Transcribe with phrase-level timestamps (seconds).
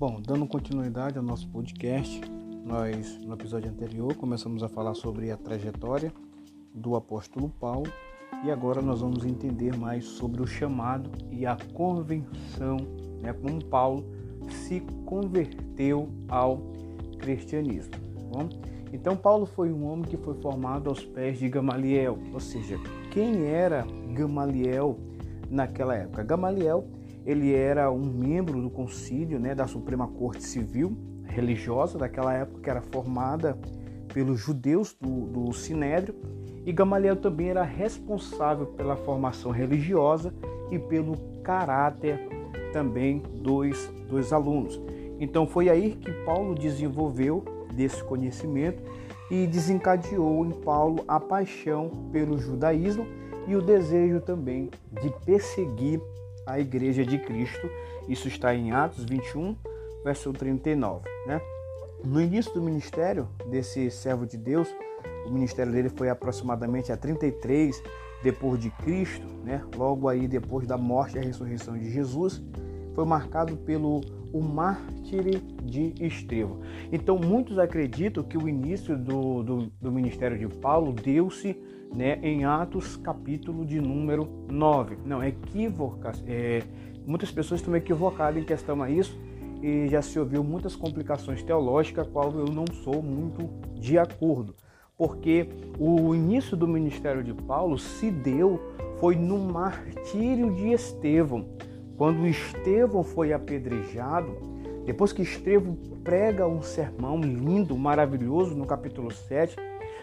[0.00, 2.22] Bom, dando continuidade ao nosso podcast,
[2.64, 6.10] nós no episódio anterior começamos a falar sobre a trajetória
[6.74, 7.92] do apóstolo Paulo
[8.42, 12.78] e agora nós vamos entender mais sobre o chamado e a convenção,
[13.20, 14.06] né, como Paulo
[14.48, 16.62] se converteu ao
[17.18, 17.90] cristianismo.
[17.90, 18.48] Tá bom?
[18.94, 22.78] Então Paulo foi um homem que foi formado aos pés de Gamaliel, ou seja,
[23.10, 24.98] quem era Gamaliel
[25.50, 26.22] naquela época?
[26.22, 26.88] Gamaliel
[27.24, 32.70] ele era um membro do concílio, né, da Suprema Corte Civil religiosa daquela época que
[32.70, 33.56] era formada
[34.12, 36.14] pelos judeus do, do Sinédrio
[36.66, 40.34] e Gamaliel também era responsável pela formação religiosa
[40.70, 42.20] e pelo caráter
[42.72, 44.80] também dos, dos alunos.
[45.18, 48.82] Então foi aí que Paulo desenvolveu desse conhecimento
[49.30, 53.06] e desencadeou em Paulo a paixão pelo judaísmo
[53.46, 56.00] e o desejo também de perseguir
[56.50, 57.70] a igreja de Cristo.
[58.08, 59.56] Isso está em Atos 21,
[60.04, 61.08] verso 39.
[61.26, 61.40] Né?
[62.04, 64.68] No início do ministério desse servo de Deus,
[65.26, 67.82] o ministério dele foi aproximadamente a 33
[68.22, 69.64] depois de Cristo, né?
[69.76, 72.42] logo aí depois da morte e ressurreição de Jesus,
[72.94, 74.00] foi marcado pelo
[74.32, 76.60] o mártir de Estevão.
[76.92, 81.56] Então muitos acreditam que o início do, do, do ministério de Paulo deu-se
[81.94, 84.98] né, em Atos capítulo de número 9.
[85.04, 86.12] Não, equívoca.
[86.26, 86.62] É,
[87.06, 89.18] muitas pessoas estão equivocadas em questão a isso
[89.62, 94.54] e já se ouviu muitas complicações teológicas, qual eu não sou muito de acordo.
[94.96, 98.60] Porque o início do ministério de Paulo se deu
[98.98, 101.46] foi no martírio de Estevão.
[101.96, 104.30] Quando Estevão foi apedrejado,
[104.84, 109.56] depois que Estevão prega um sermão lindo, maravilhoso no capítulo 7,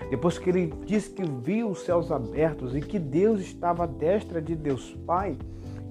[0.10, 4.42] depois que ele diz que viu os céus abertos e que Deus estava à destra
[4.42, 5.38] de Deus Pai,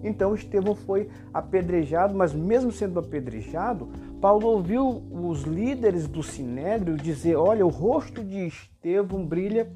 [0.02, 3.88] então Estevão foi apedrejado, mas mesmo sendo apedrejado,
[4.20, 9.70] Paulo ouviu os líderes do Sinédrio dizer: Olha, o rosto de Estevão brilha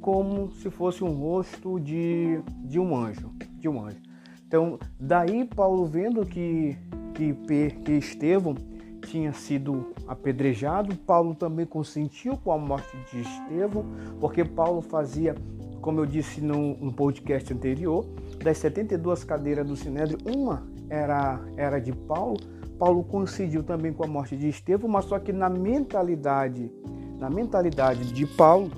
[0.00, 4.00] como se fosse um rosto de, de um anjo, de um anjo.
[4.46, 6.76] Então, daí Paulo vendo que,
[7.14, 7.34] que,
[7.84, 8.54] que Estevão
[9.10, 13.84] tinha sido apedrejado, Paulo também consentiu com a morte de Estevão,
[14.20, 15.34] porque Paulo fazia,
[15.80, 18.04] como eu disse no, no podcast anterior,
[18.42, 22.38] das 72 cadeiras do Sinédrio, uma era, era de Paulo.
[22.78, 26.70] Paulo coincidiu também com a morte de Estevão, mas só que na mentalidade,
[27.18, 28.70] na mentalidade de Paulo,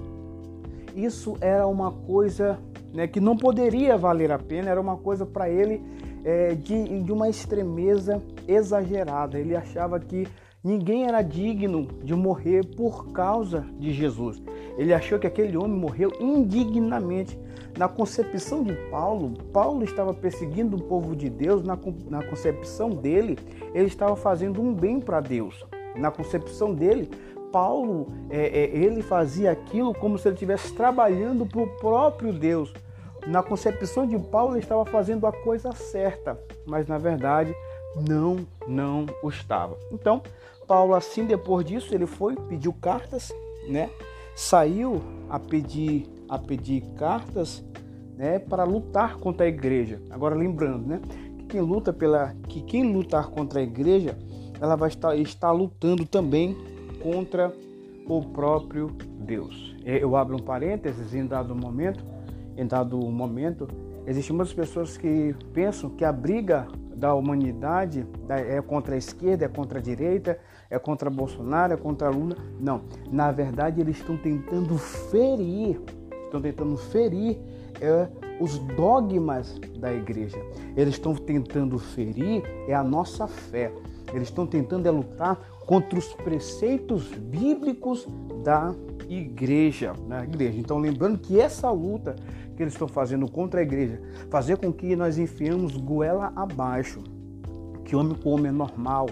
[0.95, 2.59] isso era uma coisa
[2.95, 5.83] né, que não poderia valer a pena, era uma coisa para ele
[6.25, 9.39] é, de, de uma extremeza exagerada.
[9.39, 10.27] Ele achava que
[10.63, 14.43] ninguém era digno de morrer por causa de Jesus.
[14.77, 17.39] Ele achou que aquele homem morreu indignamente.
[17.79, 21.79] Na concepção de Paulo, Paulo estava perseguindo o povo de Deus, na,
[22.09, 23.39] na concepção dele,
[23.73, 25.65] ele estava fazendo um bem para Deus.
[25.97, 27.09] Na concepção dele,
[27.53, 32.73] Paulo, é, é, ele fazia aquilo como se ele estivesse trabalhando para o próprio Deus.
[33.27, 37.55] Na concepção de Paulo, ele estava fazendo a coisa certa, mas na verdade
[37.97, 39.77] não, não estava.
[39.93, 40.23] Então,
[40.67, 43.33] Paulo, assim depois disso, ele foi, pediu cartas,
[43.69, 43.91] né?
[44.35, 47.65] Saiu a pedir, a pedir cartas,
[48.17, 48.39] né?
[48.39, 50.01] Para lutar contra a igreja.
[50.11, 51.01] Agora lembrando, né?
[51.39, 54.19] Que quem luta pela, que quem lutar contra a igreja,
[54.61, 56.57] ela vai estar, estar lutando também
[57.03, 57.53] contra
[58.07, 59.75] o próprio Deus.
[59.85, 62.05] Eu abro um parênteses em dado momento
[62.61, 63.67] em dado momento,
[64.07, 66.69] existem muitas pessoas que pensam que a briga
[67.01, 70.39] da humanidade é contra a esquerda, é contra a direita,
[70.69, 72.37] é contra Bolsonaro, é contra Lula.
[72.61, 75.81] Não, na verdade eles estão tentando ferir,
[76.27, 77.39] estão tentando ferir
[77.81, 78.07] é,
[78.39, 80.39] os dogmas da igreja.
[80.77, 83.73] Eles estão tentando ferir é a nossa fé.
[84.13, 85.37] Eles estão tentando é lutar
[85.67, 88.07] contra os preceitos bíblicos
[88.45, 88.75] da
[89.15, 90.59] igreja, na igreja.
[90.59, 92.15] Então lembrando que essa luta
[92.57, 94.01] que eles estão fazendo contra a igreja,
[94.31, 97.03] fazer com que nós enfiamos goela abaixo,
[97.85, 99.07] que homem com homem é normal,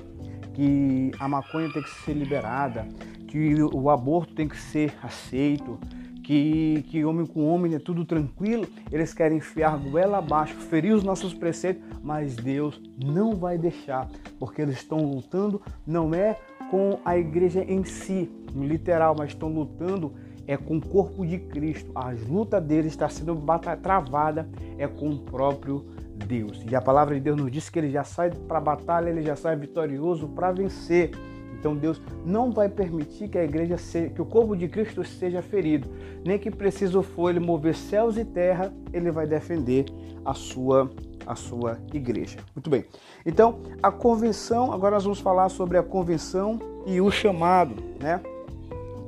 [0.55, 2.87] que a maconha tem que ser liberada,
[3.27, 5.79] que o aborto tem que ser aceito,
[6.23, 11.03] que, que homem com homem é tudo tranquilo, eles querem enfiar goela abaixo, ferir os
[11.03, 16.37] nossos preceitos, mas Deus não vai deixar, porque eles estão lutando não é
[16.71, 20.13] com a igreja em si, literal, mas estão lutando
[20.49, 21.93] é com o corpo de Cristo.
[21.95, 23.39] A luta dele está sendo
[23.83, 24.49] travada
[24.79, 25.85] é com o próprio
[26.27, 26.65] Deus.
[26.69, 29.23] E a palavra de Deus nos diz que ele já sai para a batalha, ele
[29.23, 31.11] já sai vitorioso para vencer.
[31.59, 35.43] Então Deus não vai permitir que a igreja seja, que o corpo de Cristo seja
[35.43, 35.89] ferido,
[36.25, 39.85] nem que preciso for ele mover céus e terra, ele vai defender
[40.25, 40.91] a sua
[41.29, 42.39] a sua igreja.
[42.57, 42.87] Muito bem.
[43.25, 48.21] Então, a convenção, agora nós vamos falar sobre a convenção e o chamado, né?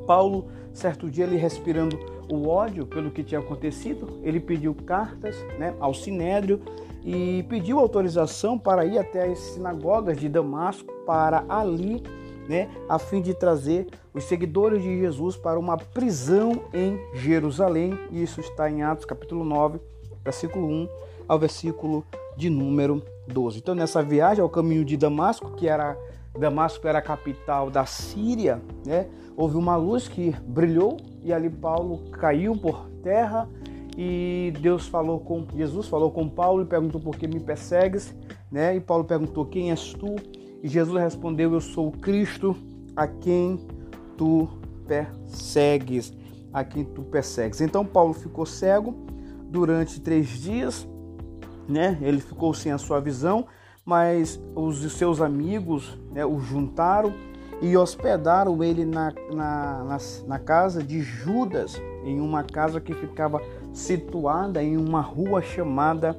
[0.06, 1.98] Paulo, certo dia, ele respirando
[2.30, 6.60] o ódio pelo que tinha acontecido, ele pediu cartas né, ao Sinédrio
[7.02, 12.02] e pediu autorização para ir até as sinagogas de Damasco para ali,
[12.48, 17.98] né, a fim de trazer os seguidores de Jesus para uma prisão em Jerusalém.
[18.12, 19.80] Isso está em Atos capítulo 9,
[20.22, 22.04] versículo 1 ao versículo
[22.36, 23.58] de número 12.
[23.58, 25.96] Então, nessa viagem ao caminho de Damasco, que era
[26.36, 29.06] Damasco era a capital da Síria, né?
[29.36, 33.48] Houve uma luz que brilhou e ali Paulo caiu por terra
[33.96, 38.12] e Deus falou com Jesus falou com Paulo e perguntou por que me persegues,
[38.50, 38.74] né?
[38.74, 40.16] E Paulo perguntou quem és tu?
[40.62, 42.56] E Jesus respondeu eu sou o Cristo
[42.96, 43.60] a quem
[44.16, 44.48] tu
[44.86, 46.12] persegues,
[46.52, 47.60] a quem tu persegues.
[47.60, 48.94] Então Paulo ficou cego
[49.50, 50.86] durante três dias,
[51.70, 51.98] né?
[52.00, 53.46] Ele ficou sem a sua visão,
[53.84, 57.14] mas os seus amigos né, o juntaram
[57.62, 63.40] e hospedaram ele na, na, na, na casa de Judas, em uma casa que ficava
[63.72, 66.16] situada em uma rua chamada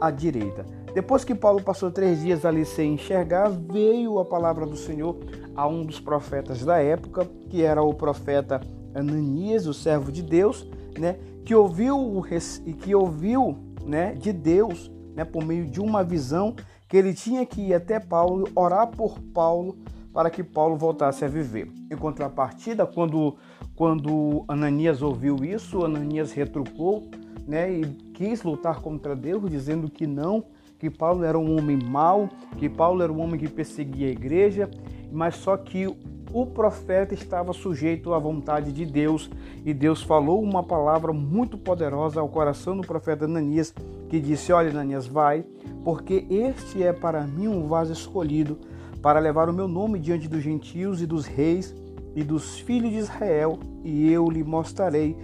[0.00, 0.64] à direita.
[0.94, 5.16] Depois que Paulo passou três dias ali sem enxergar, veio a palavra do Senhor
[5.54, 8.60] a um dos profetas da época, que era o profeta
[8.94, 10.68] Ananias, o servo de Deus,
[10.98, 12.24] né, que ouviu
[12.64, 13.56] e que ouviu,
[13.88, 16.54] né, de Deus, né, por meio de uma visão
[16.88, 19.76] que ele tinha que ir até Paulo, orar por Paulo
[20.12, 21.70] para que Paulo voltasse a viver.
[21.90, 23.36] Em contrapartida, quando,
[23.74, 27.08] quando Ananias ouviu isso, Ananias retrucou
[27.46, 30.44] né, e quis lutar contra Deus, dizendo que não,
[30.78, 34.70] que Paulo era um homem mau, que Paulo era um homem que perseguia a igreja,
[35.10, 35.86] mas só que
[36.32, 39.30] o profeta estava sujeito à vontade de Deus
[39.64, 43.74] e Deus falou uma palavra muito poderosa ao coração do profeta Ananias,
[44.08, 45.44] que disse: Olha, Ananias, vai,
[45.84, 48.58] porque este é para mim um vaso escolhido
[49.02, 51.74] para levar o meu nome diante dos gentios e dos reis
[52.14, 55.16] e dos filhos de Israel, e eu lhe mostrarei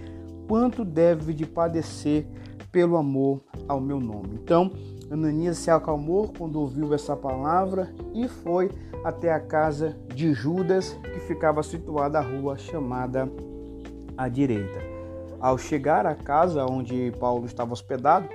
[0.47, 2.25] quanto deve de padecer
[2.71, 4.29] pelo amor ao meu nome.
[4.33, 4.71] Então,
[5.09, 8.71] Ananias se acalmou quando ouviu essa palavra e foi
[9.03, 13.29] até a casa de Judas, que ficava situada à rua chamada
[14.17, 14.79] à direita.
[15.39, 18.27] Ao chegar à casa onde Paulo estava hospedado,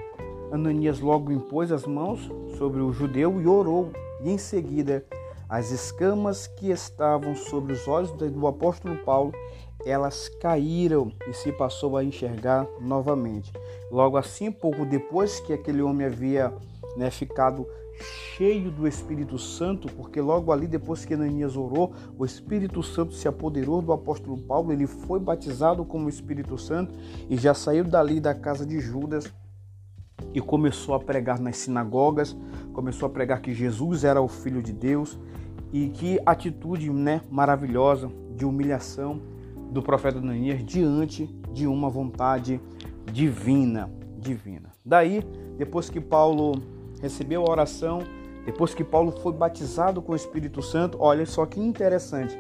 [0.53, 3.91] Ananias logo impôs as mãos sobre o judeu e orou,
[4.23, 5.05] e em seguida
[5.49, 9.33] as escamas que estavam sobre os olhos do apóstolo Paulo,
[9.85, 13.53] elas caíram e se passou a enxergar novamente.
[13.91, 16.53] Logo assim, pouco depois que aquele homem havia
[16.97, 17.67] né, ficado
[18.37, 23.29] cheio do Espírito Santo, porque logo ali, depois que Ananias orou, o Espírito Santo se
[23.29, 26.95] apoderou do apóstolo Paulo, ele foi batizado como Espírito Santo
[27.29, 29.31] e já saiu dali da casa de Judas
[30.33, 32.37] e começou a pregar nas sinagogas,
[32.73, 35.19] começou a pregar que Jesus era o Filho de Deus
[35.73, 39.21] e que atitude né, maravilhosa de humilhação
[39.71, 42.61] do profeta Ananias diante de uma vontade
[43.13, 44.71] divina, divina.
[44.85, 45.23] Daí,
[45.57, 46.61] depois que Paulo
[47.01, 48.01] recebeu a oração,
[48.45, 52.39] depois que Paulo foi batizado com o Espírito Santo, olha só que interessante.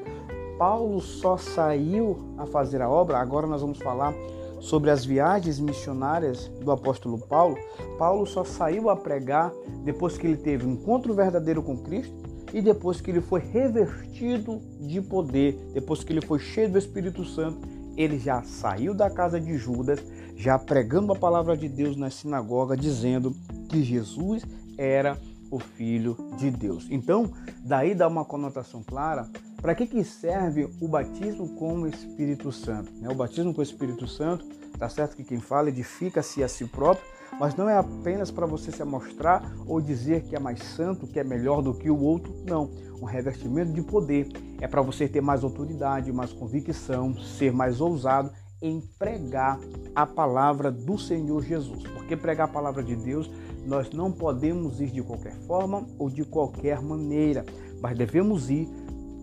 [0.58, 4.14] Paulo só saiu a fazer a obra, agora nós vamos falar
[4.58, 7.56] sobre as viagens missionárias do apóstolo Paulo.
[7.98, 12.60] Paulo só saiu a pregar depois que ele teve um encontro verdadeiro com Cristo e
[12.60, 17.60] depois que ele foi revertido de poder, depois que ele foi cheio do Espírito Santo,
[17.96, 20.00] ele já saiu da casa de Judas,
[20.36, 23.34] já pregando a palavra de Deus na sinagoga, dizendo
[23.68, 24.42] que Jesus
[24.78, 25.18] era
[25.50, 26.86] o Filho de Deus.
[26.90, 27.30] Então,
[27.64, 29.28] daí dá uma conotação clara
[29.60, 32.90] para que, que serve o batismo com o Espírito Santo.
[32.94, 33.08] Né?
[33.10, 34.46] O batismo com o Espírito Santo,
[34.78, 37.06] tá certo que quem fala edifica-se a si próprio,
[37.38, 41.18] mas não é apenas para você se mostrar ou dizer que é mais santo, que
[41.18, 42.70] é melhor do que o outro, não.
[43.00, 44.28] Um revestimento de poder
[44.60, 48.30] é para você ter mais autoridade, mais convicção, ser mais ousado
[48.62, 49.58] em pregar
[49.94, 51.82] a palavra do Senhor Jesus.
[51.84, 53.30] Porque pregar a palavra de Deus,
[53.66, 57.44] nós não podemos ir de qualquer forma ou de qualquer maneira,
[57.80, 58.68] mas devemos ir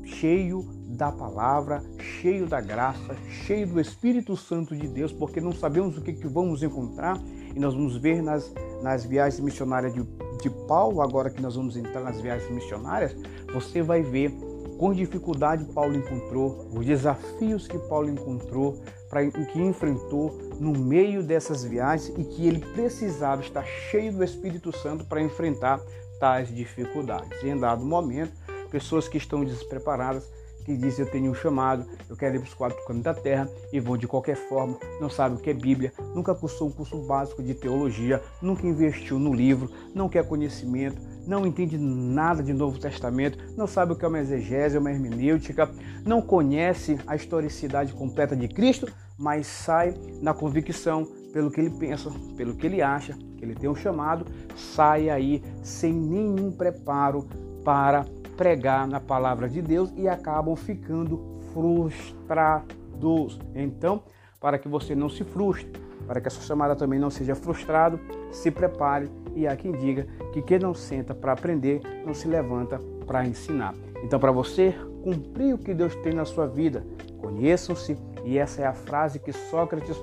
[0.08, 5.98] cheio da palavra, cheio da graça, cheio do Espírito Santo de Deus, porque não sabemos
[5.98, 7.22] o que, que vamos encontrar
[7.56, 10.04] e nós vamos ver nas, nas viagens missionárias de,
[10.42, 13.16] de Paulo, agora que nós vamos entrar nas viagens missionárias,
[13.54, 14.32] você vai ver
[14.78, 21.64] com dificuldade Paulo encontrou, os desafios que Paulo encontrou, para que enfrentou no meio dessas
[21.64, 25.80] viagens e que ele precisava estar cheio do Espírito Santo para enfrentar
[26.20, 27.42] tais dificuldades.
[27.44, 28.34] E em dado momento,
[28.68, 30.28] pessoas que estão despreparadas
[30.68, 33.50] que diz eu tenho um chamado, eu quero ir para os quatro cantos da terra
[33.72, 36.98] e vou de qualquer forma, não sabe o que é Bíblia, nunca cursou um curso
[37.08, 42.78] básico de teologia, nunca investiu no livro, não quer conhecimento, não entende nada de Novo
[42.78, 45.72] Testamento, não sabe o que é uma exegese, uma hermenêutica,
[46.06, 52.12] não conhece a historicidade completa de Cristo, mas sai na convicção pelo que ele pensa,
[52.36, 54.26] pelo que ele acha, que ele tem um chamado,
[54.58, 57.26] sai aí sem nenhum preparo
[57.64, 58.06] para
[58.38, 63.40] pregar na palavra de Deus e acabam ficando frustrados.
[63.56, 64.04] Então,
[64.40, 65.72] para que você não se frustre,
[66.06, 68.00] para que essa chamada também não seja frustrado,
[68.32, 72.80] se prepare e há quem diga que quem não senta para aprender não se levanta
[73.06, 73.74] para ensinar.
[74.04, 76.86] Então, para você cumprir o que Deus tem na sua vida,
[77.20, 79.98] conheçam-se, e essa é a frase que Sócrates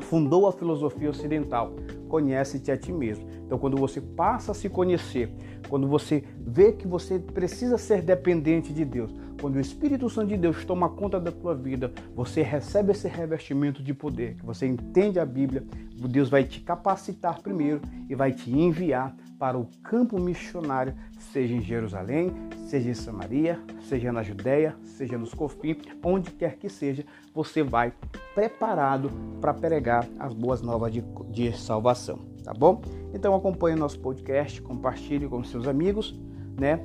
[0.00, 1.72] fundou a filosofia ocidental:
[2.08, 3.26] conhece-te a ti mesmo.
[3.46, 5.32] Então, quando você passa a se conhecer,
[5.68, 10.36] quando você vê que você precisa ser dependente de Deus, quando o Espírito Santo de
[10.36, 15.18] Deus toma conta da tua vida, você recebe esse revestimento de poder, que você entende
[15.18, 15.64] a Bíblia,
[16.08, 21.60] Deus vai te capacitar primeiro e vai te enviar para o campo missionário, seja em
[21.60, 22.32] Jerusalém,
[22.68, 27.04] seja em Samaria, seja na Judéia, seja nos Confins, onde quer que seja,
[27.34, 27.92] você vai
[28.34, 32.80] preparado para pregar as boas novas de, de salvação, tá bom?
[33.12, 36.14] Então acompanhe nosso podcast, compartilhe com seus amigos,
[36.60, 36.80] né?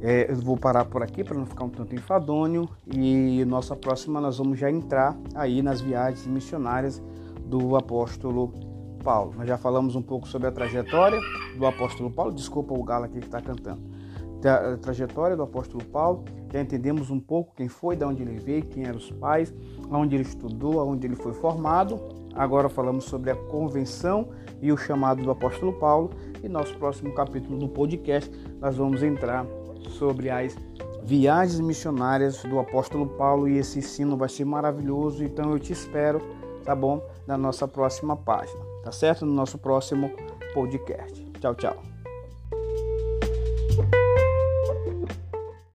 [0.00, 4.20] É, eu vou parar por aqui para não ficar um tanto enfadonho e nossa próxima
[4.20, 7.00] nós vamos já entrar aí nas viagens missionárias
[7.44, 8.52] do apóstolo
[9.04, 9.32] Paulo.
[9.36, 11.20] Nós já falamos um pouco sobre a trajetória
[11.56, 13.80] do apóstolo Paulo, desculpa o galo aqui que está cantando.
[14.44, 18.64] A trajetória do apóstolo Paulo, já entendemos um pouco quem foi, de onde ele veio,
[18.64, 19.54] quem eram os pais,
[19.88, 22.00] onde ele estudou, onde ele foi formado.
[22.34, 24.28] Agora falamos sobre a convenção
[24.60, 26.10] e o chamado do apóstolo Paulo.
[26.42, 29.46] E nosso próximo capítulo do podcast nós vamos entrar
[29.90, 30.56] sobre as
[31.04, 35.22] viagens missionárias do apóstolo Paulo e esse ensino vai ser maravilhoso.
[35.24, 36.20] Então eu te espero,
[36.64, 37.02] tá bom?
[37.26, 39.26] Na nossa próxima página, tá certo?
[39.26, 40.10] No nosso próximo
[40.54, 41.24] podcast.
[41.40, 41.91] Tchau, tchau.